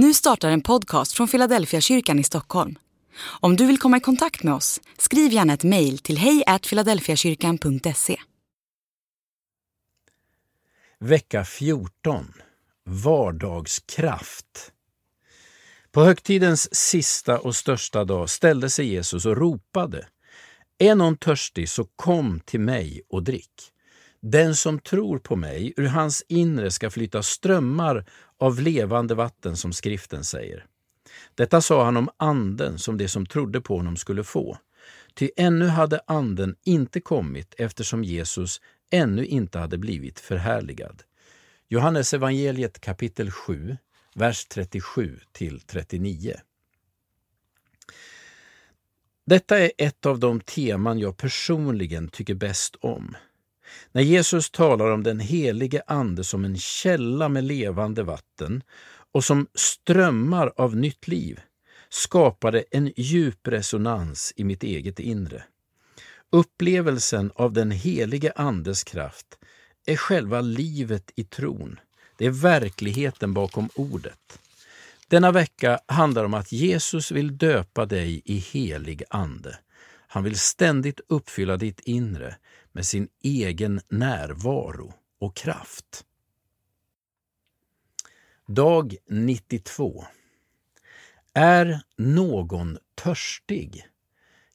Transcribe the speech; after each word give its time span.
Nu 0.00 0.14
startar 0.14 0.50
en 0.50 0.60
podcast 0.60 1.12
från 1.12 1.28
Philadelphia 1.28 1.80
kyrkan 1.80 2.18
i 2.18 2.24
Stockholm. 2.24 2.78
Om 3.40 3.56
du 3.56 3.66
vill 3.66 3.78
komma 3.78 3.96
i 3.96 4.00
kontakt 4.00 4.42
med 4.42 4.54
oss, 4.54 4.80
skriv 4.98 5.32
gärna 5.32 5.54
ett 5.54 5.64
mejl 5.64 5.98
till 5.98 6.18
hejfiladelfiakyrkan.se. 6.18 8.20
Vecka 11.00 11.44
14 11.44 12.32
Vardagskraft 12.84 14.72
På 15.92 16.04
högtidens 16.04 16.74
sista 16.74 17.38
och 17.38 17.56
största 17.56 18.04
dag 18.04 18.30
ställde 18.30 18.70
sig 18.70 18.86
Jesus 18.86 19.26
och 19.26 19.36
ropade 19.36 20.08
Är 20.78 20.94
någon 20.94 21.16
törstig 21.16 21.68
så 21.68 21.84
kom 21.84 22.40
till 22.40 22.60
mig 22.60 23.02
och 23.08 23.22
drick. 23.22 23.72
Den 24.20 24.56
som 24.56 24.78
tror 24.78 25.18
på 25.18 25.36
mig, 25.36 25.72
ur 25.76 25.86
hans 25.86 26.24
inre 26.28 26.70
ska 26.70 26.90
flyta 26.90 27.22
strömmar 27.22 28.04
av 28.38 28.60
levande 28.60 29.14
vatten, 29.14 29.56
som 29.56 29.72
skriften 29.72 30.24
säger. 30.24 30.66
Detta 31.34 31.60
sa 31.60 31.84
han 31.84 31.96
om 31.96 32.10
anden 32.16 32.78
som 32.78 32.98
de 32.98 33.08
som 33.08 33.26
trodde 33.26 33.60
på 33.60 33.76
honom 33.76 33.96
skulle 33.96 34.24
få. 34.24 34.58
Ty 35.14 35.30
ännu 35.36 35.66
hade 35.66 36.00
anden 36.06 36.56
inte 36.64 37.00
kommit 37.00 37.54
eftersom 37.58 38.04
Jesus 38.04 38.60
ännu 38.90 39.24
inte 39.24 39.58
hade 39.58 39.78
blivit 39.78 40.20
förhärligad. 40.20 41.02
Johannes 41.68 42.14
evangeliet 42.14 42.80
kapitel 42.80 43.30
7, 43.30 43.76
vers 44.14 44.46
37 44.46 45.20
till 45.32 45.60
39. 45.60 46.34
Detta 49.26 49.58
är 49.58 49.72
ett 49.78 50.06
av 50.06 50.18
de 50.18 50.40
teman 50.40 50.98
jag 50.98 51.16
personligen 51.16 52.08
tycker 52.08 52.34
bäst 52.34 52.76
om. 52.80 53.16
När 53.92 54.02
Jesus 54.02 54.50
talar 54.50 54.90
om 54.90 55.02
den 55.02 55.20
helige 55.20 55.82
Ande 55.86 56.24
som 56.24 56.44
en 56.44 56.58
källa 56.58 57.28
med 57.28 57.44
levande 57.44 58.02
vatten 58.02 58.62
och 59.12 59.24
som 59.24 59.46
strömmar 59.54 60.52
av 60.56 60.76
nytt 60.76 61.08
liv 61.08 61.40
skapar 61.88 62.52
det 62.52 62.64
en 62.70 62.92
djup 62.96 63.48
resonans 63.48 64.32
i 64.36 64.44
mitt 64.44 64.62
eget 64.62 64.98
inre. 64.98 65.42
Upplevelsen 66.30 67.32
av 67.34 67.52
den 67.52 67.70
helige 67.70 68.32
Andes 68.36 68.84
kraft 68.84 69.38
är 69.86 69.96
själva 69.96 70.40
livet 70.40 71.10
i 71.16 71.24
tron. 71.24 71.80
Det 72.16 72.26
är 72.26 72.30
verkligheten 72.30 73.34
bakom 73.34 73.68
ordet. 73.74 74.38
Denna 75.08 75.32
vecka 75.32 75.80
handlar 75.86 76.24
om 76.24 76.34
att 76.34 76.52
Jesus 76.52 77.10
vill 77.10 77.38
döpa 77.38 77.86
dig 77.86 78.22
i 78.24 78.36
helig 78.36 79.02
ande. 79.10 79.58
Han 80.10 80.24
vill 80.24 80.38
ständigt 80.38 81.00
uppfylla 81.08 81.56
ditt 81.56 81.80
inre 81.80 82.36
med 82.72 82.86
sin 82.86 83.08
egen 83.22 83.80
närvaro 83.88 84.94
och 85.18 85.36
kraft. 85.36 86.04
Dag 88.46 88.96
92 89.06 90.04
Är 91.34 91.80
någon 91.96 92.78
törstig? 92.94 93.86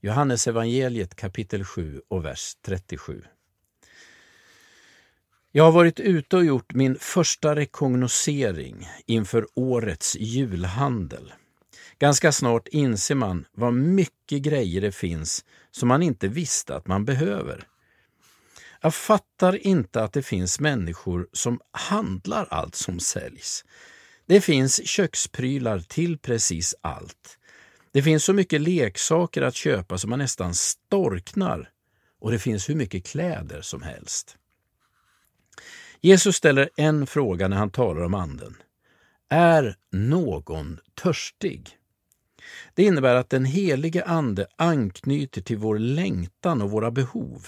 Johannes 0.00 0.46
evangeliet 0.46 1.14
kapitel 1.14 1.64
7 1.64 2.02
och 2.08 2.24
vers 2.24 2.56
37. 2.62 3.22
Jag 5.52 5.64
har 5.64 5.72
varit 5.72 6.00
ute 6.00 6.36
och 6.36 6.44
gjort 6.44 6.74
min 6.74 6.96
första 6.98 7.56
rekognosering 7.56 8.88
inför 9.06 9.46
årets 9.54 10.16
julhandel. 10.16 11.32
Ganska 12.02 12.32
snart 12.32 12.68
inser 12.68 13.14
man 13.14 13.46
vad 13.52 13.74
mycket 13.74 14.42
grejer 14.42 14.80
det 14.80 14.92
finns 14.92 15.44
som 15.70 15.88
man 15.88 16.02
inte 16.02 16.28
visste 16.28 16.76
att 16.76 16.86
man 16.86 17.04
behöver. 17.04 17.68
Jag 18.80 18.94
fattar 18.94 19.66
inte 19.66 20.02
att 20.02 20.12
det 20.12 20.22
finns 20.22 20.60
människor 20.60 21.28
som 21.32 21.60
handlar 21.70 22.46
allt 22.50 22.74
som 22.74 23.00
säljs. 23.00 23.64
Det 24.26 24.40
finns 24.40 24.88
köksprylar 24.88 25.78
till 25.78 26.18
precis 26.18 26.74
allt. 26.80 27.38
Det 27.92 28.02
finns 28.02 28.24
så 28.24 28.32
mycket 28.32 28.60
leksaker 28.60 29.42
att 29.42 29.54
köpa 29.54 29.98
som 29.98 30.10
man 30.10 30.18
nästan 30.18 30.54
storknar 30.54 31.70
och 32.20 32.30
det 32.30 32.38
finns 32.38 32.68
hur 32.68 32.74
mycket 32.74 33.06
kläder 33.06 33.60
som 33.60 33.82
helst. 33.82 34.36
Jesus 36.00 36.36
ställer 36.36 36.70
en 36.76 37.06
fråga 37.06 37.48
när 37.48 37.56
han 37.56 37.70
talar 37.70 38.02
om 38.02 38.14
Anden. 38.14 38.56
Är 39.28 39.76
någon 39.90 40.80
törstig? 40.94 41.78
Det 42.74 42.82
innebär 42.82 43.14
att 43.14 43.30
den 43.30 43.44
helige 43.44 44.04
Ande 44.04 44.46
anknyter 44.56 45.42
till 45.42 45.56
vår 45.56 45.78
längtan 45.78 46.62
och 46.62 46.70
våra 46.70 46.90
behov. 46.90 47.46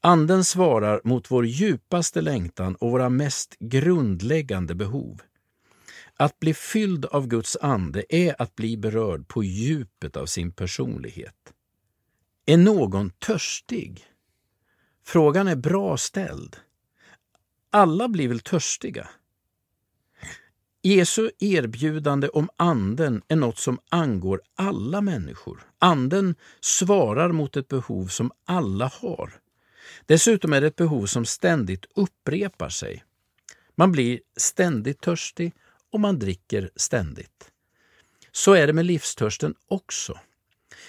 Anden 0.00 0.44
svarar 0.44 1.00
mot 1.04 1.30
vår 1.30 1.46
djupaste 1.46 2.20
längtan 2.20 2.74
och 2.74 2.90
våra 2.90 3.08
mest 3.08 3.56
grundläggande 3.58 4.74
behov. 4.74 5.22
Att 6.16 6.38
bli 6.38 6.54
fylld 6.54 7.04
av 7.04 7.26
Guds 7.26 7.56
ande 7.60 8.04
är 8.08 8.42
att 8.42 8.56
bli 8.56 8.76
berörd 8.76 9.28
på 9.28 9.44
djupet 9.44 10.16
av 10.16 10.26
sin 10.26 10.52
personlighet. 10.52 11.52
Är 12.46 12.56
någon 12.56 13.10
törstig? 13.10 14.04
Frågan 15.04 15.48
är 15.48 15.56
bra 15.56 15.96
ställd. 15.96 16.56
Alla 17.70 18.08
blir 18.08 18.28
väl 18.28 18.40
törstiga? 18.40 19.08
Jesu 20.82 21.30
erbjudande 21.38 22.28
om 22.28 22.48
Anden 22.56 23.22
är 23.28 23.36
något 23.36 23.58
som 23.58 23.78
angår 23.88 24.40
alla 24.54 25.00
människor. 25.00 25.66
Anden 25.78 26.34
svarar 26.60 27.32
mot 27.32 27.56
ett 27.56 27.68
behov 27.68 28.06
som 28.06 28.30
alla 28.44 28.92
har. 29.00 29.32
Dessutom 30.06 30.52
är 30.52 30.60
det 30.60 30.66
ett 30.66 30.76
behov 30.76 31.06
som 31.06 31.24
ständigt 31.24 31.86
upprepar 31.94 32.68
sig. 32.68 33.04
Man 33.74 33.92
blir 33.92 34.20
ständigt 34.36 35.00
törstig 35.00 35.52
och 35.92 36.00
man 36.00 36.18
dricker 36.18 36.70
ständigt. 36.76 37.50
Så 38.32 38.52
är 38.52 38.66
det 38.66 38.72
med 38.72 38.86
livstörsten 38.86 39.54
också. 39.68 40.18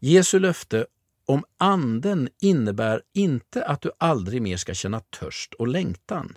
Jesu 0.00 0.38
löfte 0.38 0.86
om 1.26 1.44
Anden 1.58 2.28
innebär 2.40 3.02
inte 3.12 3.64
att 3.64 3.80
du 3.80 3.90
aldrig 3.98 4.42
mer 4.42 4.56
ska 4.56 4.74
känna 4.74 5.00
törst 5.00 5.54
och 5.54 5.68
längtan. 5.68 6.36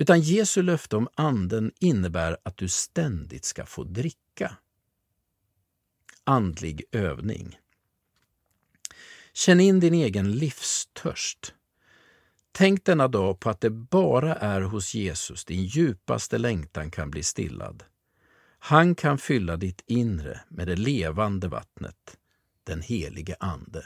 Utan 0.00 0.20
Jesu 0.20 0.62
löfte 0.62 0.96
om 0.96 1.08
Anden 1.14 1.72
innebär 1.80 2.36
att 2.42 2.56
du 2.56 2.68
ständigt 2.68 3.44
ska 3.44 3.66
få 3.66 3.84
dricka. 3.84 4.56
Andlig 6.24 6.82
övning. 6.92 7.58
Känn 9.32 9.60
in 9.60 9.80
din 9.80 9.94
egen 9.94 10.32
livstörst. 10.32 11.54
Tänk 12.52 12.84
denna 12.84 13.08
dag 13.08 13.40
på 13.40 13.50
att 13.50 13.60
det 13.60 13.70
bara 13.70 14.34
är 14.34 14.60
hos 14.60 14.94
Jesus 14.94 15.44
din 15.44 15.64
djupaste 15.64 16.38
längtan 16.38 16.90
kan 16.90 17.10
bli 17.10 17.22
stillad. 17.22 17.84
Han 18.58 18.94
kan 18.94 19.18
fylla 19.18 19.56
ditt 19.56 19.82
inre 19.86 20.40
med 20.48 20.66
det 20.66 20.76
levande 20.76 21.48
vattnet, 21.48 22.16
den 22.64 22.82
helige 22.82 23.36
Ande. 23.40 23.84